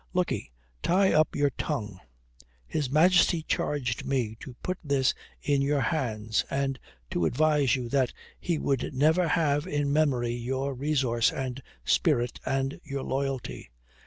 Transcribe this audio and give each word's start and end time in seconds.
"Look 0.13 0.31
'e, 0.31 0.49
tie 0.81 1.13
up 1.13 1.35
your 1.35 1.51
tongue. 1.51 1.99
His 2.65 2.89
Majesty 2.89 3.43
charged 3.43 4.03
me 4.03 4.35
to 4.39 4.55
put 4.63 4.79
this 4.83 5.13
in 5.43 5.61
your 5.61 5.81
hands 5.81 6.43
and 6.49 6.79
to 7.11 7.27
advise 7.27 7.75
you 7.75 7.87
that 7.89 8.11
he 8.39 8.57
would 8.57 8.99
ever 8.99 9.27
have 9.27 9.67
in 9.67 9.93
memory 9.93 10.33
your 10.33 10.73
resource 10.73 11.31
and 11.31 11.61
spirit 11.85 12.39
and 12.47 12.81
your 12.83 13.03
loyalty. 13.03 13.69